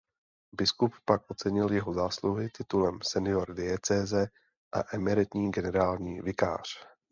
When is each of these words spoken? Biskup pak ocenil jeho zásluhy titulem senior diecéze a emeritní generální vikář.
Biskup 0.59 0.95
pak 1.05 1.31
ocenil 1.31 1.71
jeho 1.73 1.93
zásluhy 1.93 2.49
titulem 2.57 2.99
senior 3.03 3.53
diecéze 3.53 4.27
a 4.73 4.95
emeritní 4.95 5.51
generální 5.51 6.21
vikář. 6.21 6.79